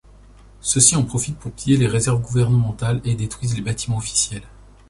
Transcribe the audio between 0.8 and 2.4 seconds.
en profitent pour piller les réserves